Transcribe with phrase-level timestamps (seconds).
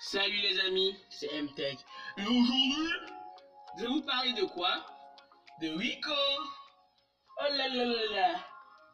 [0.00, 1.76] Salut les amis, c'est MTech.
[2.18, 2.92] Et aujourd'hui,
[3.76, 4.86] je vais vous parler de quoi?
[5.60, 6.12] De Rico.
[7.40, 8.40] Oh là là là là.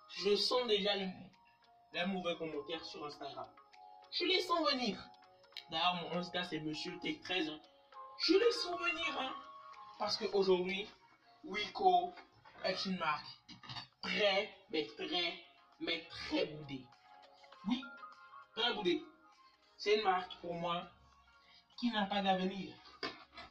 [0.08, 3.46] Je sens déjà les mauvais commentaires sur Instagram.
[4.12, 4.98] Je les sens venir.
[5.70, 7.50] D'ailleurs, mon Insta, c'est Monsieur Tech 13.
[7.50, 7.60] hein.
[8.26, 9.20] Je les sens venir.
[9.20, 9.34] Hein.
[9.98, 10.88] Parce qu'aujourd'hui,
[11.50, 12.14] Rico
[12.64, 13.26] est une marque
[14.00, 15.34] très, mais très,
[15.80, 16.86] mais très boudée.
[17.68, 17.82] Oui,
[18.56, 19.02] très boudée.
[19.76, 20.82] C'est une marque pour moi
[21.76, 22.74] qui n'a pas d'avenir.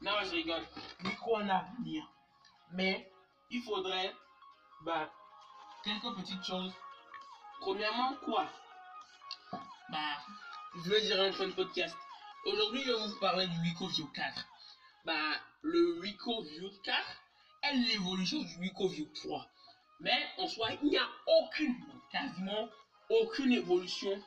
[0.01, 0.65] Non, je rigole.
[1.03, 2.03] Micro en avenir.
[2.71, 3.11] Mais
[3.49, 4.13] il faudrait
[4.81, 5.11] bah,
[5.83, 6.73] quelques petites choses.
[7.59, 8.49] Premièrement, quoi?
[9.89, 10.17] Bah,
[10.75, 11.95] je vais dire un de podcast.
[12.45, 14.45] Aujourd'hui, je vais vous parler du Rico View 4.
[15.05, 16.97] Bah, le Rico View 4
[17.63, 19.47] est l'évolution du Rico View 3.
[19.99, 21.75] Mais en soi, il n'y a aucune,
[22.11, 22.67] quasiment
[23.09, 24.21] aucune évolution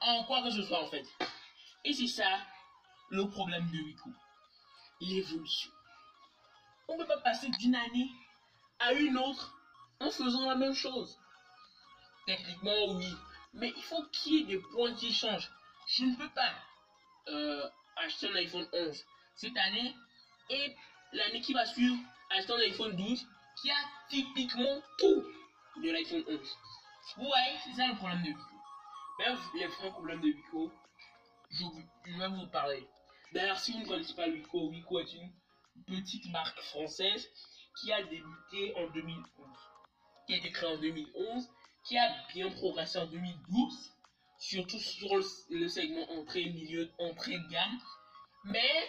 [0.00, 1.06] en quoi que ce soit en fait.
[1.84, 2.38] Et c'est ça
[3.10, 4.10] le problème de Rico.
[5.00, 5.70] L'évolution.
[6.88, 8.10] On ne peut pas passer d'une année
[8.78, 9.54] à une autre
[10.00, 11.18] en faisant la même chose.
[12.26, 13.14] Techniquement, oui.
[13.54, 15.50] Mais il faut qu'il y ait des points qui changent.
[15.86, 16.52] Je ne peux pas
[17.28, 19.04] euh, acheter un iPhone 11
[19.36, 19.94] cette année
[20.50, 20.76] et
[21.12, 21.96] l'année qui va suivre
[22.30, 23.26] acheter un iPhone 12
[23.60, 23.76] qui a
[24.08, 25.24] typiquement tout
[25.82, 26.58] de l'iPhone 11.
[27.16, 28.55] Vous voyez, c'est ça le problème de Vico.
[29.18, 30.72] Même les vrais problèmes de Vico,
[31.50, 32.86] je, vous- vais vous parler.
[33.32, 35.30] D'ailleurs, si vous ne connaissez pas Vico, Vico est une
[35.86, 37.28] petite marque française
[37.80, 39.24] qui a débuté en 2011,
[40.26, 41.48] qui a été créée en 2011,
[41.84, 43.92] qui a bien progressé en 2012,
[44.38, 47.78] surtout sur le, le segment entrée, milieu, entrée de gamme,
[48.44, 48.88] mais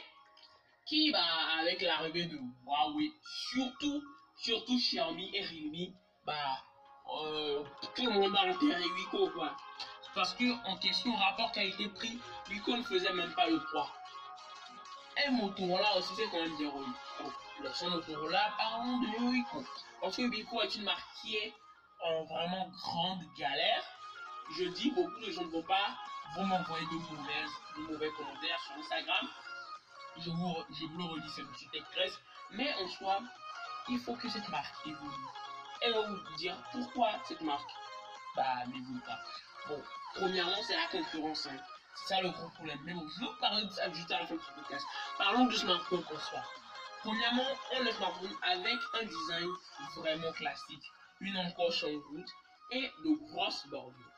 [0.86, 1.24] qui, bah,
[1.60, 3.12] avec l'arrivée de Huawei,
[3.50, 4.02] surtout,
[4.38, 5.94] surtout Xiaomi et Realme,
[6.26, 6.64] bah,
[7.22, 7.64] euh,
[7.96, 9.56] tout le monde a enterré Wiko, quoi.
[10.16, 12.20] Parce que, en question rapport qualité-prix,
[12.50, 13.92] Wiko ne faisait même pas le poids.
[15.26, 16.94] Et Motorola aussi, c'est quand même relié.
[17.20, 19.64] Donc, laissons Motorola, parlons de Wiko.
[20.02, 21.54] Parce que Wiko est une marque qui est
[22.04, 23.84] en vraiment grande galère.
[24.58, 25.98] Je dis, beaucoup de gens ne vont pas,
[26.36, 29.28] vont m'envoyer de de mauvais commentaires sur Instagram.
[30.20, 32.20] Je vous, je vous le redis, c'est Monsieur Tech 13.
[32.52, 33.20] Mais en soi,
[33.90, 35.28] il faut que cette marque évolue.
[35.82, 37.70] Et on va vous dire pourquoi cette marque?
[38.36, 39.20] Bah, n'évolue pas.
[39.68, 39.84] Bon,
[40.16, 41.48] premièrement, c'est la concurrence.
[41.48, 41.58] hein.
[41.96, 42.80] C'est ça le gros problème.
[42.86, 44.86] Mais bon, je vous parler de ça juste à la fin ce podcast.
[45.18, 46.44] Parlons du smartphone qu'on soit.
[47.00, 49.50] Premièrement, on a un smartphone avec un design
[49.96, 50.84] vraiment classique.
[51.20, 52.30] Une encoche en route
[52.72, 54.12] et de grosses bordures.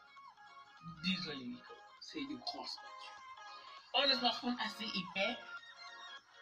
[1.03, 1.53] Désolé,
[2.01, 3.13] c'est de grosses bordures.
[3.93, 5.37] On a un smartphone assez épais,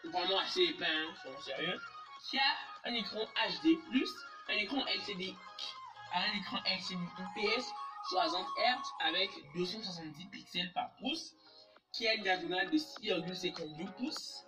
[0.04, 1.80] vraiment assez épais, hein, soyons sérieux,
[2.28, 3.24] qui a un écran
[3.62, 3.78] HD+,
[4.48, 5.34] un écran LCD,
[6.14, 7.00] un écran LCD
[7.36, 7.64] IPS
[8.10, 11.34] 60 Hz avec 270 pixels par pouce,
[11.92, 14.44] qui a une diagonale de 6,52 pouces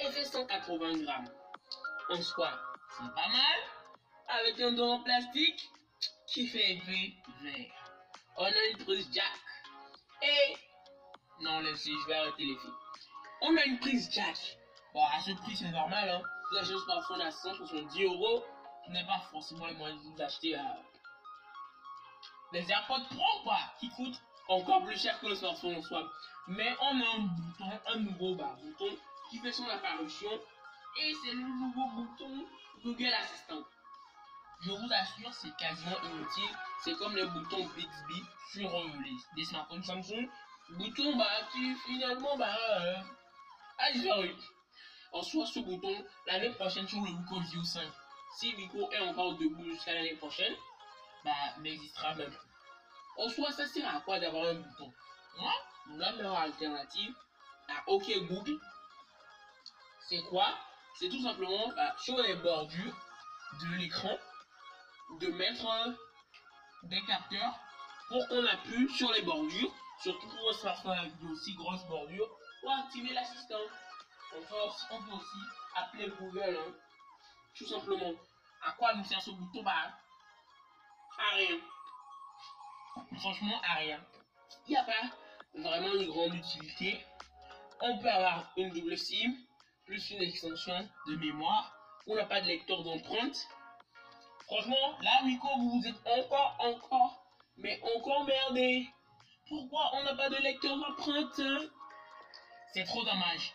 [0.00, 1.30] et fait 180 grammes.
[2.10, 2.50] En soi,
[2.90, 3.58] c'est pas mal,
[4.28, 5.70] avec un dos en plastique
[6.26, 7.72] qui fait effet vert.
[8.36, 9.32] On a une prise jack
[10.22, 10.56] et...
[11.40, 12.70] Non, laissez, je vais arrêter les filles.
[13.42, 14.58] On a une prise jack.
[14.94, 16.22] Bon, à ce prix, c'est normal, hein.
[16.58, 18.44] Achetez un smartphone à 170 euros,
[18.86, 20.78] vous n'avez pas forcément les moyens de vous acheter à...
[22.52, 26.10] des AirPods Pro, quoi, qui coûtent encore plus cher que le smartphone en soi.
[26.48, 28.96] Mais on a un bouton, un nouveau bouton
[29.30, 30.30] qui fait son apparition
[30.98, 32.46] et c'est le nouveau bouton
[32.84, 33.64] Google Assistant.
[34.62, 36.56] Je vous assure, c'est quasiment inutile.
[36.82, 40.28] C'est comme les boutons Bixby sur euh, les, les smartphones Samsung.
[40.70, 42.94] Bouton bah, qui finalement bah, euh,
[43.78, 44.34] a disparu.
[45.12, 47.82] En soi, ce bouton, l'année prochaine sur le Vico View 5,
[48.38, 50.54] si Vico est encore debout jusqu'à l'année prochaine,
[51.24, 52.48] bah, n'existera même plus.
[53.18, 54.92] En soi, ça sert à quoi d'avoir un bouton
[55.38, 55.52] Moi,
[55.96, 57.14] la meilleure alternative
[57.68, 58.58] à OK Google,
[60.08, 60.54] c'est quoi?
[60.98, 62.94] C'est tout simplement bah, sur les bordures
[63.60, 64.16] de l'écran
[65.20, 65.66] de mettre
[66.84, 67.58] des capteurs
[68.08, 69.72] pour qu'on appuie sur les bordures,
[70.02, 72.28] surtout pour un smartphone avec de aussi grosses bordures,
[72.60, 73.62] pour activer l'assistant.
[74.36, 75.38] Aussi, on peut aussi
[75.74, 76.72] appeler Google, hein.
[77.54, 78.12] tout simplement.
[78.62, 79.92] À quoi nous sert ce bouton Bah,
[81.18, 81.58] à rien.
[83.18, 84.00] Franchement, à rien.
[84.66, 85.16] Il n'y a pas
[85.54, 87.04] vraiment une grande utilité.
[87.80, 89.34] On peut avoir une double SIM,
[89.84, 91.72] plus une extension de mémoire.
[92.06, 93.48] On n'a pas de lecteur d'empreinte.
[94.46, 97.26] Franchement, là, Miko, vous vous êtes encore, encore,
[97.56, 98.86] mais encore merdé.
[99.48, 101.58] Pourquoi on n'a pas de lecteur d'empreinte hein?
[102.72, 103.54] C'est trop dommage.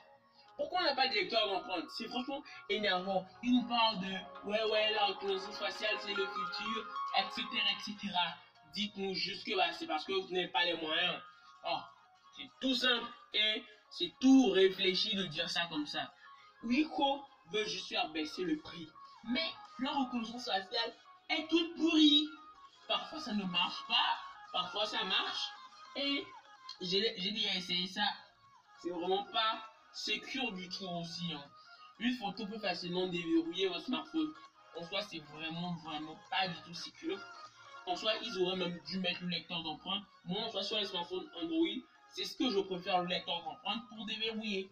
[0.62, 1.90] Pourquoi on n'a pas de lecteur d'empreinte?
[1.98, 3.25] C'est franchement énervant.
[3.42, 4.12] Ils nous parlent de
[4.48, 6.88] ouais, ouais, la reconnaissance faciale, c'est le futur,
[7.18, 7.42] etc.,
[7.72, 8.16] etc.
[8.75, 11.19] Dites-nous juste que bah, c'est parce que vous n'avez pas les moyens.
[11.68, 11.80] Oh,
[12.38, 16.13] C'est tout simple et c'est tout réfléchi de dire ça comme ça.
[16.62, 18.88] Wiko veut juste faire baisser le prix.
[19.31, 20.94] Mais leur reconnaissance faciale
[21.30, 22.28] est toute pourrie.
[22.88, 24.19] Parfois ça ne marche pas,
[24.54, 25.50] parfois ça marche.
[25.96, 26.24] Et
[26.81, 28.04] j'ai déjà essayé ça.
[28.78, 31.34] C'est vraiment pas sécure du tout aussi.
[31.34, 31.44] Hein.
[32.00, 34.34] Une photo peut facilement déverrouiller votre smartphone.
[34.78, 37.20] En soi, c'est vraiment, vraiment pas du tout sécure.
[37.86, 40.04] En soi, ils auraient même dû mettre le lecteur d'empreinte.
[40.26, 41.68] Moi, en soi, sur les smartphones Android,
[42.14, 44.70] c'est ce que je préfère le lecteur d'empreinte pour déverrouiller.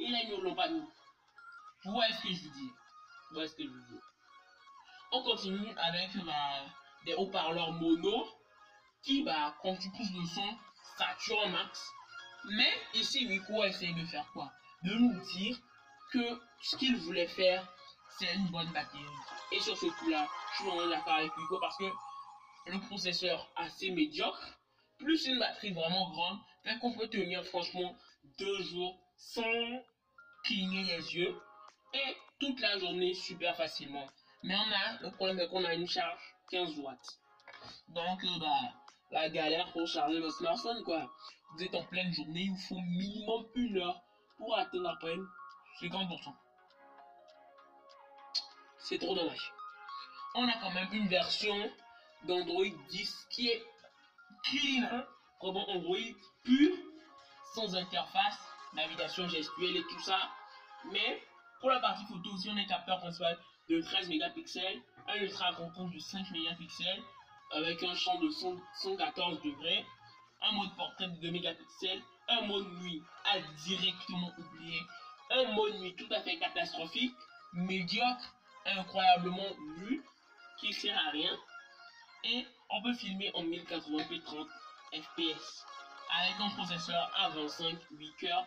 [0.00, 0.82] Et là, ils ne pas mis.
[1.84, 2.72] Vous voyez ce que je veux dire
[3.28, 4.02] Vous voyez ce que je veux dire
[5.12, 6.64] On continue avec bah,
[7.04, 8.26] des haut-parleurs mono
[9.02, 10.56] qui, bah, quand tu pousses le son,
[10.96, 11.92] sature max.
[12.50, 14.52] Mais ici, Wiko essaye de faire quoi?
[14.82, 15.56] De nous dire
[16.12, 17.66] que ce qu'il voulait faire,
[18.18, 19.00] c'est une bonne batterie.
[19.52, 21.90] Et sur ce coup-là, je suis vraiment d'accord avec Wiko parce que
[22.66, 24.58] le processeur assez médiocre,
[24.98, 27.96] plus une batterie vraiment grande, fait qu'on peut tenir franchement
[28.38, 29.82] deux jours sans
[30.44, 31.34] cligner les yeux
[31.92, 34.06] et toute la journée super facilement.
[34.42, 36.20] Mais on a le problème qu'on a une charge
[36.50, 37.18] 15 watts.
[37.88, 38.72] Donc euh, bah
[39.10, 41.10] la galère pour charger le smartphone quoi.
[41.54, 44.02] Vous êtes en pleine journée, il vous faut minimum une heure
[44.38, 45.24] pour atteindre à peine
[45.80, 46.34] 50%.
[48.78, 49.52] C'est trop dommage.
[50.34, 51.70] On a quand même une version
[52.24, 53.64] d'Android 10 qui est
[54.42, 55.04] clean,
[55.40, 55.96] comme Android
[56.42, 56.70] pur,
[57.54, 58.38] sans interface,
[58.74, 60.18] navigation gestuelle et tout ça.
[60.90, 61.22] Mais
[61.60, 63.38] pour la partie photo aussi, on a un capteur principal
[63.70, 67.02] de 13 mégapixels, un ultra grand angle de 5 mégapixels,
[67.54, 69.84] avec un champ de 114 degrés,
[70.42, 74.80] un mode portrait de 2 mégapixels, un mode nuit à directement oublier,
[75.30, 77.14] un mode nuit tout à fait catastrophique,
[77.52, 78.34] médiocre,
[78.66, 80.02] incroyablement nul,
[80.58, 81.36] qui sert à rien,
[82.24, 84.48] et on peut filmer en 1080p 30
[84.92, 85.64] fps
[86.10, 88.46] avec un processeur A25 8 coeurs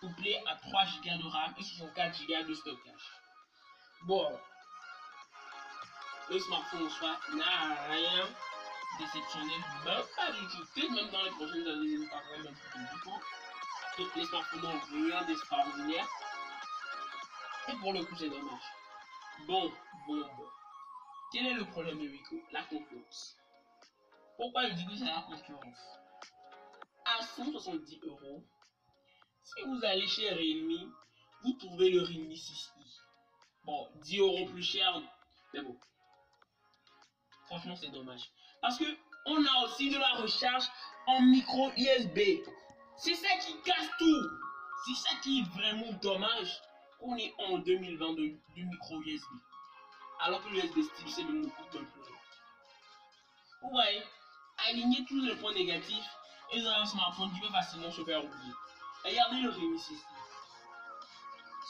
[0.00, 3.12] couplé à 3 Go de RAM et 64 Go de stockage.
[4.02, 4.30] Bon,
[6.30, 8.28] le smartphone en soi n'a rien
[8.98, 10.64] d'exceptionnel, même pas du tout.
[10.74, 14.08] Peut-être même dans les prochaines années, il plus du tout.
[14.16, 16.08] Les smartphones n'ont rien d'extraordinaire.
[17.68, 18.62] Et pour le coup, c'est dommage.
[19.46, 19.72] Bon,
[20.06, 20.46] bon, bon.
[21.32, 23.36] Quel est le problème de Wiko La concurrence.
[24.36, 25.78] Pourquoi je dis que c'est la concurrence?
[27.04, 28.44] À 170 euros,
[29.42, 30.92] si vous allez chez Realme,
[31.42, 33.00] vous trouvez le Realme 6i.
[33.64, 35.02] Bon, 10 euros plus cher,
[35.52, 35.76] mais bon.
[37.48, 38.30] Franchement, c'est dommage.
[38.62, 38.84] Parce que
[39.26, 40.64] on a aussi de la recharge
[41.06, 42.18] en micro USB.
[42.96, 44.22] C'est ça qui casse tout.
[44.86, 46.60] C'est ça qui est vraiment dommage.
[47.00, 49.32] On est en 2022 du micro USB
[50.20, 51.86] alors que l'USB Style c'est même beaucoup plus
[53.62, 54.02] Vous voyez,
[54.68, 56.08] aligner tous les points négatifs
[56.52, 58.52] et dans un smartphone qui peut facilement se faire oublier.
[59.04, 59.94] Regardez le Realme 6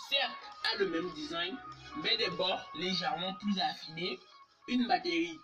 [0.09, 0.33] Certes,
[0.73, 1.59] a le même design,
[1.97, 4.19] mais des bords légèrement plus affinés,
[4.69, 5.39] une batterie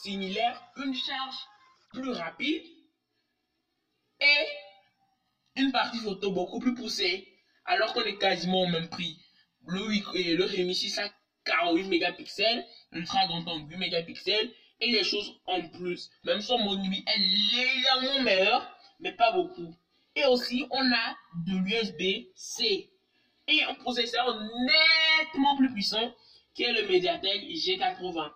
[0.00, 1.36] similaire, une charge
[1.92, 2.64] plus rapide
[4.20, 4.46] et
[5.56, 7.28] une partie photo beaucoup plus poussée,
[7.64, 9.18] alors qu'on est quasiment au même prix.
[9.66, 11.08] Le, le Realme 6 a
[11.44, 14.50] 48 mégapixels, ultra grand angle 8 mégapixels
[14.80, 16.10] et des choses en plus.
[16.24, 19.74] Même son mode nuit est légèrement meilleur, mais pas beaucoup.
[20.14, 21.14] Et aussi, on a
[21.46, 22.90] de l'USB-C
[23.48, 26.12] et un processeur nettement plus puissant
[26.54, 28.30] qui est le Mediatek G80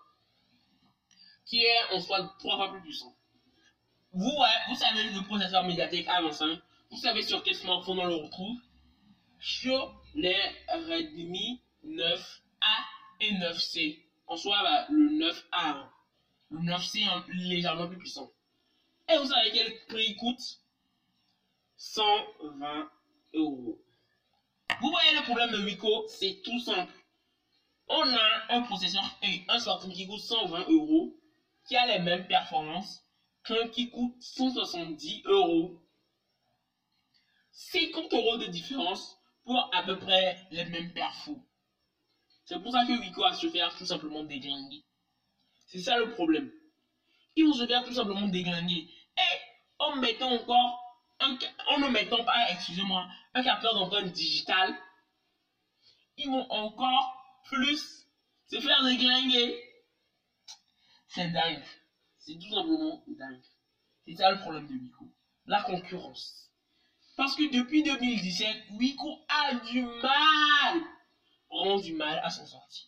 [1.47, 3.17] qui est en soi trois fois plus puissant.
[4.13, 4.33] Vous,
[4.69, 6.61] vous savez le processeur Mediatek A25,
[6.91, 8.59] vous savez sur quel smartphone on le retrouve
[9.41, 10.37] Sur les
[10.69, 12.47] Redmi 9A
[13.21, 14.03] et 9C.
[14.27, 15.89] En soi, bah, le 9A,
[16.51, 18.31] le 9C est légèrement plus puissant.
[19.09, 20.61] Et vous savez quel prix il coûte?
[21.77, 22.91] 120
[23.35, 23.81] euros.
[24.81, 26.93] Vous voyez le problème de Wiko, c'est tout simple.
[27.89, 31.15] On a un processeur et un smartphone qui coûte 120 euros,
[31.67, 33.05] qui a les mêmes performances
[33.45, 35.81] qu'un qui coûte 170 euros.
[37.53, 41.41] 50 euros de différence pour à peu près les mêmes perfos.
[42.45, 44.85] C'est pour ça que Wiko va se faire tout simplement déglinguer.
[45.67, 46.51] C'est ça le problème.
[47.35, 48.89] Ils vont se faire tout simplement déglinguer.
[49.19, 49.39] Et
[49.79, 50.79] en mettant encore,
[51.21, 51.37] un,
[51.69, 54.75] en ne mettant pas, excusez-moi, un capteur d'empreinte digital,
[56.17, 58.07] ils vont encore plus
[58.51, 59.66] se faire déglinguer.
[61.09, 61.63] C'est dingue.
[62.19, 63.43] C'est tout simplement dingue.
[64.07, 65.13] C'est ça le problème de Wiko.
[65.47, 66.51] La concurrence.
[67.17, 70.83] Parce que depuis 2017, Wiko a du mal
[71.51, 72.87] ont du mal à s'en sortir.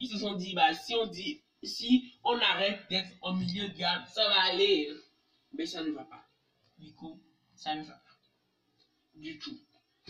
[0.00, 3.74] Ils se sont dit, bah, si on dit, si on arrête d'être au milieu de
[3.74, 4.92] gamme, ça va aller.
[5.52, 6.24] Mais ça ne va pas.
[6.96, 7.20] Coup,
[7.54, 8.00] Ça ne va pas.
[9.14, 9.58] Du tout.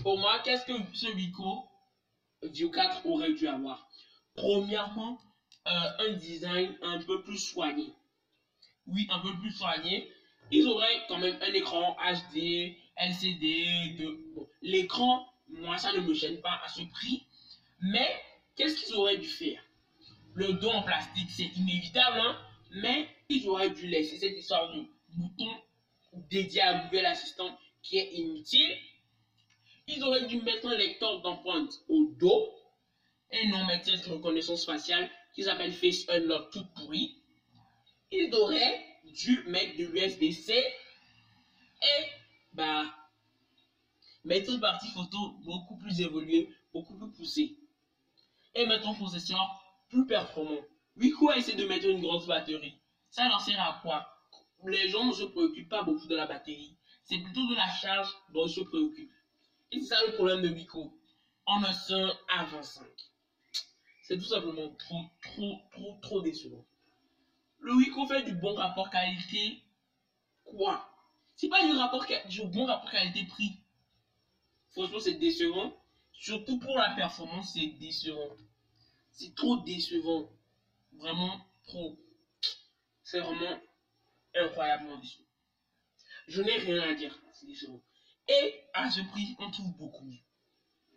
[0.03, 1.69] Pour moi, qu'est-ce que ce Vico
[2.43, 3.89] du 4 aurait dû avoir?
[4.35, 5.21] Premièrement,
[5.64, 7.94] un design un peu plus soigné.
[8.87, 10.11] Oui, un peu plus soigné.
[10.50, 13.97] Ils auraient quand même un écran HD, LCD.
[13.99, 14.18] De...
[14.62, 17.26] L'écran, moi, ça ne me gêne pas à ce prix.
[17.80, 18.09] Mais
[18.56, 19.62] qu'est-ce qu'ils auraient dû faire?
[20.35, 22.37] Le dos en plastique, c'est inévitable, hein?
[22.73, 25.50] mais ils auraient dû laisser cette histoire de bouton
[26.30, 28.76] dédié à Google Assistant qui est inutile.
[29.87, 32.50] Ils auraient dû mettre un lecteur d'empreintes au dos
[33.30, 37.17] et non mettre cette reconnaissance faciale qui s'appelle Face Unlock tout pourri.
[38.11, 42.05] Ils auraient dû mettre de l'USB-C et
[42.53, 42.85] bah,
[44.25, 47.59] mettre une partie photo beaucoup plus évoluée, beaucoup plus poussée.
[48.55, 50.64] Et mettre un processeur plus performant.
[50.97, 52.79] Oui, quoi essayer de mettre une grosse batterie
[53.11, 54.09] Ça leur sert à quoi?
[54.64, 56.76] Les gens ne se préoccupent pas beaucoup de la batterie.
[57.03, 59.11] C'est plutôt de la charge dont ils se préoccupent.
[59.73, 60.97] Et c'est ça le problème de Wiko.
[61.47, 62.87] En un sein à 25.
[64.07, 66.63] C'est tout simplement trop, trop, trop, trop décevant.
[67.59, 69.63] Le Wiko fait du bon rapport qualité.
[70.45, 70.87] Quoi?
[71.35, 71.73] C'est pas du,
[72.29, 73.53] du bon rapport qualité-prix.
[74.73, 75.75] Franchement, c'est décevant.
[76.13, 78.37] Surtout pour la performance, c'est décevant.
[79.11, 80.29] C'est trop décevant.
[80.93, 81.99] Vraiment trop.
[83.05, 83.59] C'est vraiment
[84.35, 85.25] incroyablement décevant.
[86.29, 87.19] Je n'ai rien à dire.
[87.33, 87.81] C'est décevant.
[88.29, 90.21] Et à ce prix, on trouve beaucoup mieux.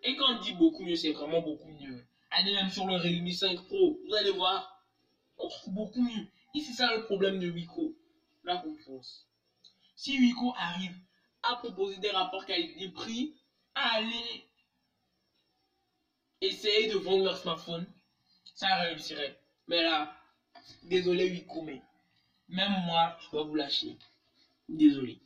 [0.04, 2.06] Et quand on dit beaucoup mieux, c'est vraiment beaucoup mieux.
[2.32, 4.84] Allez même sur le Realme 5 Pro, vous allez voir,
[5.38, 6.28] on trouve beaucoup mieux.
[6.56, 7.96] Et c'est ça le problème de Wiko,
[8.44, 9.28] la concurrence.
[9.96, 10.96] Si Wiko arrive
[11.44, 13.34] à proposer des rapports qualité-prix,
[13.76, 14.48] allez
[16.42, 17.86] essayer de vendre leur smartphone,
[18.54, 19.40] ça réussirait.
[19.68, 20.16] Mais là,
[20.84, 21.82] désolé Wiko, mais
[22.50, 23.98] même moi, je dois vous lâcher.
[24.70, 25.20] Désolé.